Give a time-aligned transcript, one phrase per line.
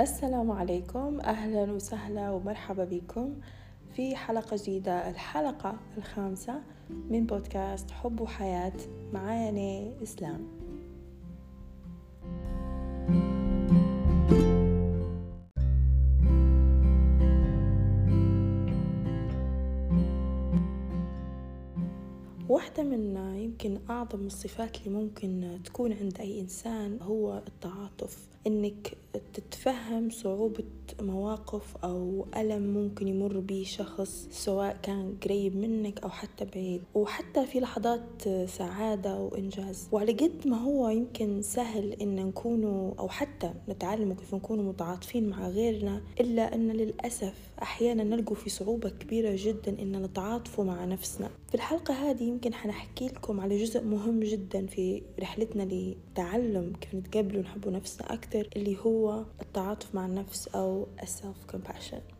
[0.00, 1.20] السلام عليكم.
[1.20, 3.34] أهلا وسهلا ومرحبا بكم
[3.94, 6.54] في حلقة جديدة الحلقة الخامسة
[7.10, 8.72] من بودكاست حب وحياة
[9.12, 9.50] معايا
[10.02, 10.59] إسلام.
[22.70, 28.28] واحدة من يمكن أعظم الصفات اللي ممكن تكون عند أي إنسان هو التعاطف.
[28.46, 28.96] إنك
[29.34, 30.64] تتفهم صعوبة
[31.00, 36.82] مواقف أو ألم ممكن يمر به شخص سواء كان قريب منك أو حتى بعيد.
[36.94, 39.88] وحتى في لحظات سعادة وإنجاز.
[39.92, 45.48] وعلى قد ما هو يمكن سهل إن نكونوا أو حتى نتعلم كيف نكونوا متعاطفين مع
[45.48, 51.30] غيرنا إلا أن للأسف أحيانا نلقوا في صعوبة كبيرة جدا إن نتعاطفوا مع نفسنا.
[51.48, 57.38] في الحلقة هذه يمكن حنحكي لكم على جزء مهم جدا في رحلتنا لتعلم كيف نتقبل
[57.38, 62.19] ونحب نفسنا أكثر اللي هو التعاطف مع النفس أو self compassion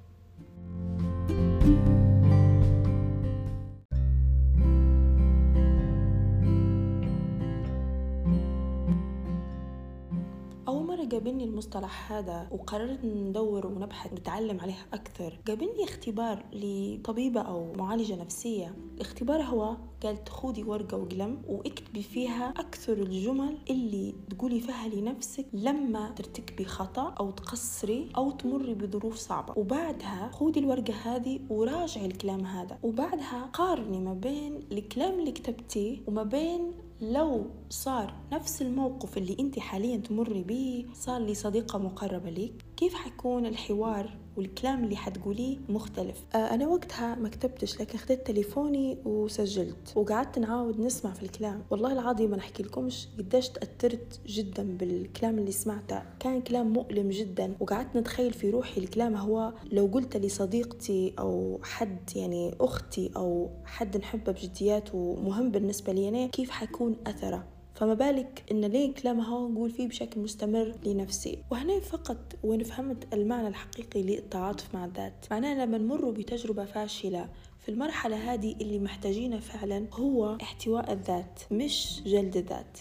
[11.21, 15.39] قابلني المصطلح هذا وقررت ندور ونبحث ونتعلم عليه أكثر.
[15.49, 18.75] قابلني اختبار لطبيبة أو معالجة نفسية.
[18.95, 26.11] الاختبار هو قالت خذي ورقة وقلم واكتبي فيها أكثر الجمل اللي تقولي فيها لنفسك لما
[26.11, 29.55] ترتكبي خطأ أو تقصري أو تمري بظروف صعبة.
[29.57, 32.79] وبعدها خذي الورقة هذه وراجعي الكلام هذا.
[32.83, 39.59] وبعدها قارني ما بين الكلام اللي كتبتيه وما بين لو صار نفس الموقف اللي انت
[39.59, 42.65] حاليا تمري به صار لي صديقة مقربة ليك.
[42.81, 48.99] كيف حيكون الحوار والكلام اللي حتقوليه مختلف؟ آه أنا وقتها ما كتبتش لكن خدت تليفوني
[49.05, 51.63] وسجلت وقعدت نعاود نسمع في الكلام.
[51.71, 56.03] والله العظيم ما نحكي لكمش قديش تأثرت جدا بالكلام اللي سمعته.
[56.21, 62.11] كان كلام مؤلم جدا وقعدت نتخيل في روحي الكلام هو لو قلت لصديقتي أو حد
[62.17, 68.45] يعني أختي أو حد نحبه بجديات ومهم بالنسبة لي أنا كيف حيكون أثره؟ فما بالك
[68.51, 71.39] إن ليه كلامها نقول فيه بشكل مستمر لنفسي.
[71.51, 75.27] وهنا فقط وين فهمت المعنى الحقيقي للتعاطف مع الذات.
[75.31, 77.29] معناه لما نمر بتجربة فاشلة
[77.61, 82.79] في المرحلة هذه اللي محتاجينه فعلا هو احتواء الذات مش جلد الذات.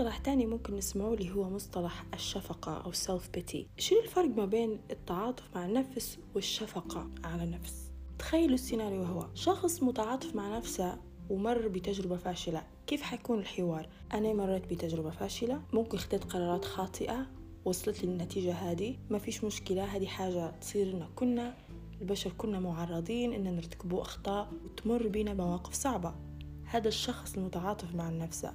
[0.00, 4.80] مصطلح تاني ممكن نسمعه اللي هو مصطلح الشفقة أو self pity شنو الفرق ما بين
[4.90, 10.98] التعاطف مع النفس والشفقة على النفس؟ تخيلوا السيناريو هو شخص متعاطف مع نفسه
[11.30, 17.26] ومر بتجربة فاشلة كيف حيكون الحوار؟ أنا مريت بتجربة فاشلة ممكن اخذت قرارات خاطئة
[17.64, 21.54] وصلت للنتيجة هذه ما فيش مشكلة هذه حاجة تصير لنا كنا
[22.00, 26.14] البشر كنا معرضين إن نرتكبوا أخطاء وتمر بينا مواقف صعبة.
[26.64, 28.46] هذا الشخص المتعاطف مع النفس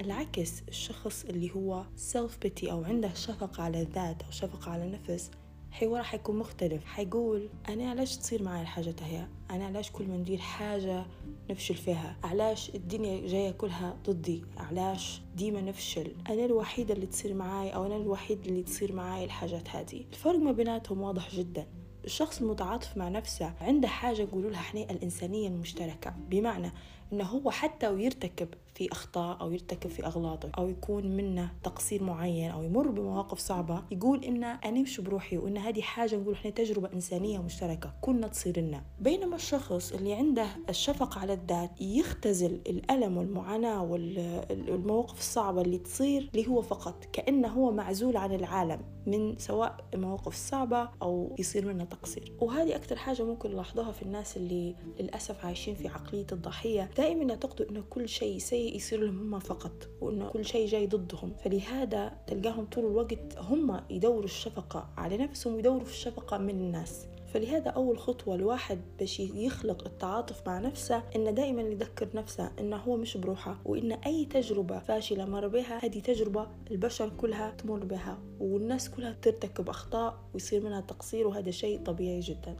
[0.00, 5.30] العكس الشخص اللي هو سيلف بيتي أو عنده شفقة على الذات أو شفقة على النفس
[5.70, 6.84] حواره حيكون مختلف.
[6.84, 11.06] حيقول أنا علاش تصير معي الحاجة هي؟ أنا علاش كل ما ندير حاجة
[11.50, 17.74] نفشل فيها؟ علاش الدنيا جاية كلها ضدي؟ علاش ديما نفشل؟ أنا الوحيدة اللي تصير معاي
[17.74, 20.04] أو أنا الوحيد اللي تصير معاي الحاجات هذه.
[20.12, 21.66] الفرق ما بيناتهم واضح جدا.
[22.04, 26.14] الشخص المتعاطف مع نفسه عنده حاجة يقولوا لها إحنا الإنسانية المشتركة.
[26.30, 26.72] بمعنى
[27.12, 32.50] إنه هو حتى ويرتكب في أخطاء أو يرتكب في اغلاط أو يكون منه تقصير معين
[32.50, 36.92] أو يمر بمواقف صعبة يقول إن أنا مش بروحي وإن هذه حاجة نقول إحنا تجربة
[36.92, 38.82] إنسانية مشتركة كنا تصير لنا.
[39.00, 46.48] بينما الشخص اللي عنده الشفقة على الذات يختزل الألم والمعاناة والمواقف الصعبة اللي تصير اللي
[46.48, 52.32] هو فقط كأنه هو معزول عن العالم من سواء المواقف الصعبة أو يصير منها تقصير.
[52.40, 57.70] وهذه أكثر حاجة ممكن نلاحظوها في الناس اللي للأسف عايشين في عقلية الضحية دائما يعتقدوا
[57.70, 61.32] إنه كل شيء سيء يصير لهم هم فقط وإنه كل شيء جاي ضدهم.
[61.44, 67.06] فلهذا تلقاهم طول الوقت هم يدوروا الشفقة على نفسهم ويدوروا في الشفقة من الناس.
[67.34, 72.96] فلهذا أول خطوة الواحد باش يخلق التعاطف مع نفسه إنه دائما يذكر نفسه إنه هو
[72.96, 78.90] مش بروحه وإن أي تجربة فاشلة مر بها هذه تجربة البشر كلها تمر بها والناس
[78.90, 82.56] كلها ترتكب أخطاء ويصير منها تقصير وهذا شيء طبيعي جدا.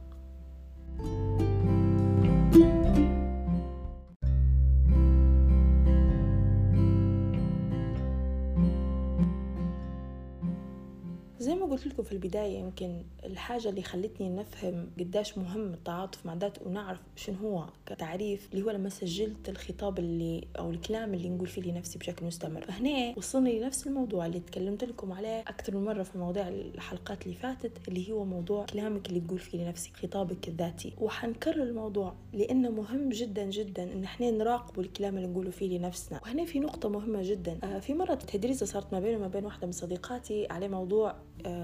[11.77, 16.99] قلت لكم في البداية يمكن الحاجة اللي خلتني نفهم قداش مهم التعاطف مع ذات ونعرف
[17.15, 21.99] شنو هو كتعريف اللي هو لما سجلت الخطاب اللي أو الكلام اللي نقول فيه لنفسي
[21.99, 22.61] بشكل مستمر.
[22.61, 27.35] فهنا وصلني لنفس الموضوع اللي تكلمت لكم عليه أكثر من مرة في مواضيع الحلقات اللي
[27.35, 30.93] فاتت اللي هو موضوع كلامك اللي تقول فيه لنفسك خطابك الذاتي.
[30.99, 36.19] وحنكرر الموضوع لأنه مهم جدا جدا إن إحنا نراقبوا الكلام اللي نقوله فيه لنفسنا.
[36.23, 37.59] وهنا في نقطة مهمة جدا.
[37.63, 41.15] آه في مرة تدريسة صارت ما بيني وما بين واحدة من صديقاتي على موضوع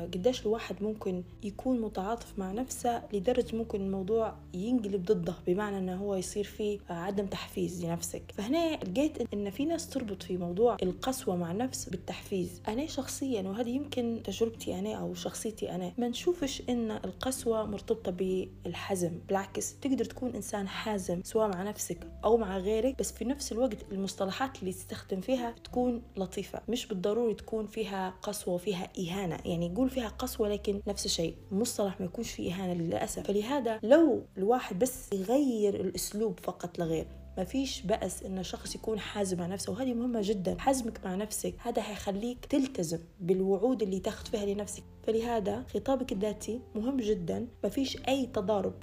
[0.05, 6.15] قديش الواحد ممكن يكون متعاطف مع نفسه لدرجة ممكن الموضوع ينقلب ضده بمعنى إنه هو
[6.15, 8.21] يصير فيه عدم تحفيز لنفسك.
[8.33, 12.61] فهنا لقيت إن في ناس تربط في موضوع القسوة مع النفس بالتحفيز.
[12.67, 19.11] أنا شخصيا وهذه يمكن تجربتي أنا أو شخصيتي أنا ما نشوفش إن القسوة مرتبطة بالحزم
[19.27, 23.77] بالعكس تقدر تكون إنسان حازم سواء مع نفسك أو مع غيرك بس في نفس الوقت
[23.91, 26.61] المصطلحات اللي تستخدم فيها تكون لطيفة.
[26.69, 31.35] مش بالضروري تكون فيها قسوة وفيها إهانة يعني يقول فيها قسوة لكن نفس الشيء.
[31.51, 33.27] مصطلح ما يكونش فيه إهانة للأسف.
[33.27, 37.07] فلهذا لو الواحد بس يغير الأسلوب فقط لغير
[37.37, 39.71] ما فيش بأس إن شخص يكون حازم مع نفسه.
[39.71, 40.55] وهذه مهمة جدا.
[40.59, 44.83] حزمك مع نفسك هذا حيخليك تلتزم بالوعود اللي تاخذ فيها لنفسك.
[45.03, 47.47] فلهذا خطابك الذاتي مهم جدا.
[47.63, 48.73] ما فيش أي تضارب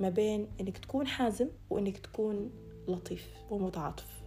[0.00, 2.50] ما بين إنك تكون حازم وإنك تكون
[2.88, 4.24] لطيف ومتعاطف.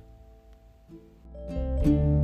[1.47, 2.16] thank you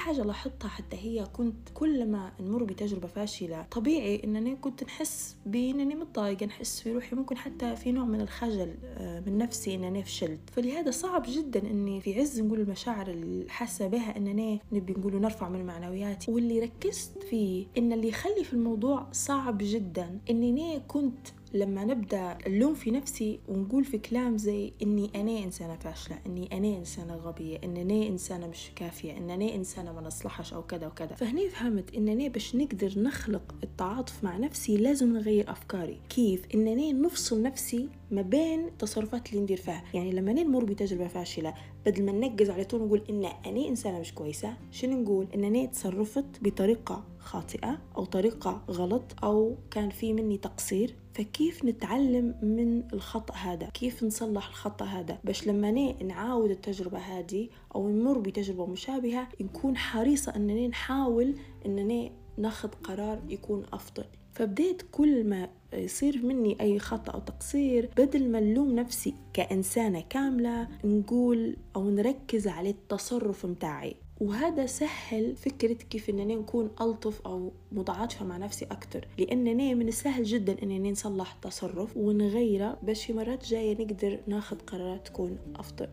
[0.00, 5.94] حاجة لاحظتها حتى هي كنت كل ما نمر بتجربة فاشلة طبيعي إنني كنت نحس بإنني
[5.94, 10.40] متضايقة نحس في روحي ممكن حتى في نوع من الخجل آه، من نفسي إنني فشلت.
[10.52, 15.48] فلهذا صعب جدا إني في عز نقول المشاعر اللي حاسة بها إنني نبي نقول نرفع
[15.48, 16.30] من معنوياتي.
[16.30, 22.74] واللي ركزت فيه إن اللي يخلي في الموضوع صعب جدا إنني كنت لما نبدأ اللوم
[22.74, 28.08] في نفسي ونقول في كلام زي إني أنا إنسانة فاشلة إني أنا إنسانة غبية انني
[28.08, 31.14] إنسانة مش كافية انني إنسانة ما نصلحش أو كذا وكذا.
[31.14, 36.00] فهني فهمت انني باش نقدر نخلق التعاطف مع نفسي لازم نغير أفكاري.
[36.08, 39.84] كيف؟ انني نفصل نفسي ما بين التصرفات اللي ندير فيها.
[39.94, 41.54] يعني لما نمر بتجربة فاشلة
[41.86, 46.24] بدل ما ننقز على طول نقول إن أنا إنسانة مش كويسة شنو نقول؟ انني تصرفت
[46.42, 53.66] بطريقة خاطئة أو طريقة غلط أو كان في مني تقصير فكيف نتعلم من الخطأ هذا؟
[53.66, 55.70] كيف نصلح الخطأ هذا؟ باش لما
[56.02, 61.34] نعاود التجربة هذه أو نمر بتجربة مشابهة نكون حريصة أنني نحاول
[61.66, 64.04] أنني ناخذ قرار يكون أفضل.
[64.34, 70.68] فبديت كل ما يصير مني أي خطأ أو تقصير بدل ما نلوم نفسي كإنسانة كاملة
[70.84, 73.96] نقول أو نركز على التصرف متاعي.
[74.20, 79.08] وهذا سهل فكرة كيف انني نكون ألطف أو متعاطفة مع نفسي أكتر.
[79.18, 85.06] لأنني من السهل جدا انني نصلح تصرف ونغيره باش في مرات جاية نقدر ناخذ قرارات
[85.06, 85.88] تكون أفضل.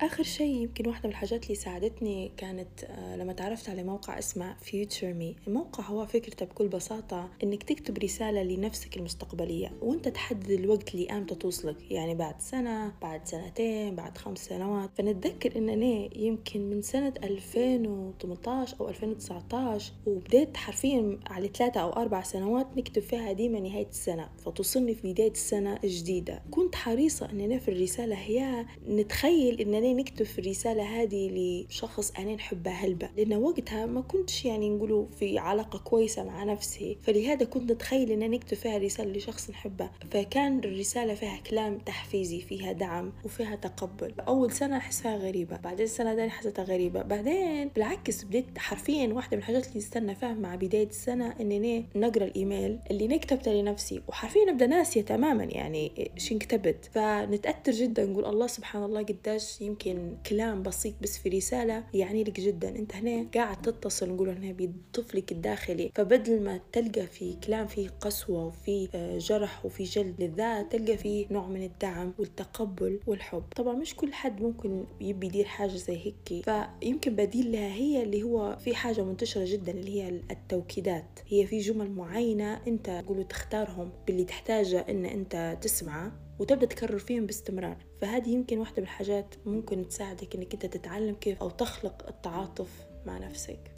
[0.00, 4.56] آخر شيء يمكن واحدة من الحاجات اللي ساعدتني كانت آه، لما تعرفت على موقع اسمه
[4.64, 5.46] Future Me.
[5.48, 11.34] الموقع هو فكرته بكل بساطة إنك تكتب رسالة لنفسك المستقبلية وأنت تحدد الوقت اللي أمتى
[11.34, 11.90] توصلك.
[11.90, 14.90] يعني بعد سنة بعد سنتين بعد خمس سنوات.
[14.98, 22.22] فنتذكر إن أنا يمكن من سنة 2018 أو 2019 وبديت حرفيا على ثلاثة أو أربع
[22.22, 24.28] سنوات نكتب فيها ديما نهاية السنة.
[24.44, 26.42] فتوصلني في بداية السنة الجديدة.
[26.50, 28.16] كنت حريصة إن أنا في الرسالة.
[28.16, 34.00] هي نتخيل إن أنا نكتب في الرسالة هذه لشخص أنا نحبه هلبة لأن وقتها ما
[34.00, 36.98] كنتش يعني نقولوا في علاقة كويسة مع نفسي.
[37.02, 39.90] فلهذا كنت نتخيل أن نكتب فيها رسالة لشخص نحبه.
[40.10, 44.12] فكان الرسالة فيها كلام تحفيزي فيها دعم وفيها تقبل.
[44.20, 47.02] أول سنة أحسها غريبة بعدين السنة الثانية حسيتها غريبة.
[47.02, 52.24] بعدين بالعكس بديت حرفيا واحدة من الحاجات اللي استنى فيها مع بداية السنة أني نقرأ
[52.24, 54.02] الإيميل اللي نكتبته لنفسي.
[54.08, 59.75] وحرفيا نبدأ ناسية تماما يعني شين كتبت فنتأثر جدا نقول الله سبحان الله قداش يمكن
[59.76, 62.68] يمكن كلام بسيط بس في رسالة يعني لك جدا.
[62.68, 65.90] أنت هنا قاعد تتصل نقول هنا بطفلك الداخلي.
[65.94, 71.26] فبدل ما تلقى في كلام فيه قسوة وفي آه، جرح وفي جلد للذات تلقى فيه
[71.30, 73.42] نوع من الدعم والتقبل والحب.
[73.56, 76.44] طبعا مش كل حد ممكن يبي يدير حاجة زي هيك.
[76.80, 81.20] فيمكن بديل لها هي اللي هو في حاجة منتشرة جدا اللي هي التوكيدات.
[81.28, 83.92] هي في جمل معينة أنت قولوا تختارهم.
[84.06, 87.85] باللي تحتاجه إن أنت تسمعه وتبدأ تكرر فيهم باستمرار.
[88.00, 93.18] فهذه يمكن واحدة من الحاجات ممكن تساعدك إنك أنت تتعلم كيف أو تخلق التعاطف مع
[93.18, 93.76] نفسك.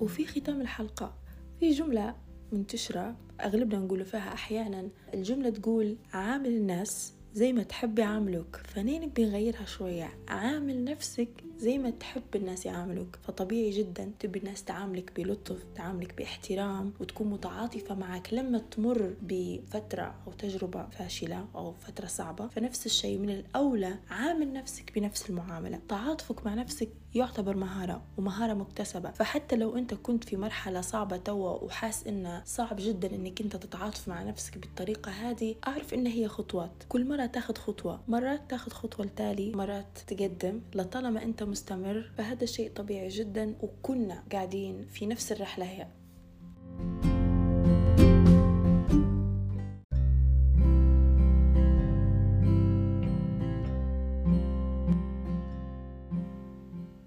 [0.00, 1.14] وفي ختام الحلقة
[1.60, 2.16] في جملة
[2.52, 9.24] منتشرة أغلبنا نقول فيها أحيانا الجملة تقول عامل الناس زي ما تحب يعاملوك فنين نبي
[9.24, 15.64] نغيرها شوية؟ عامل نفسك زي ما تحب الناس يعاملوك فطبيعي جدا تبي الناس تعاملك بلطف
[15.74, 22.86] تعاملك باحترام وتكون متعاطفة معك لما تمر بفترة أو تجربة فاشلة أو فترة صعبة فنفس
[22.86, 25.80] الشيء من الأولى عامل نفسك بنفس المعاملة.
[25.88, 29.10] تعاطفك مع نفسك يعتبر مهارة ومهارة مكتسبة.
[29.10, 34.08] فحتى لو أنت كنت في مرحلة صعبة توا وحاس إنه صعب جدا إنك أنت تتعاطف
[34.08, 36.70] مع نفسك بالطريقة هذه أعرف إن هي خطوات.
[36.88, 40.60] كل مرة تاخد خطوة مرات تاخد خطوة لتالي مرات تقدم.
[40.74, 45.88] لطالما أنت مستمر فهذا شيء طبيعي جدا وكنا قاعدين في نفس الرحلة هي.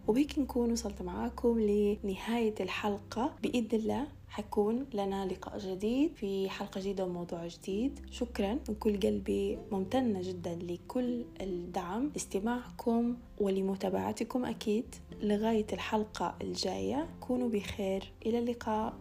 [0.07, 3.35] وبهيك نكون وصلت معاكم لنهاية الحلقة.
[3.43, 7.99] بإذن الله حيكون لنا لقاء جديد في حلقة جديدة وموضوع جديد.
[8.11, 12.11] شكرا من كل قلبي ممتنة جدا لكل الدعم.
[12.13, 17.09] لاستماعكم ولمتابعتكم أكيد لغاية الحلقة الجاية.
[17.19, 18.11] كونوا بخير.
[18.25, 18.93] إلى اللقاء.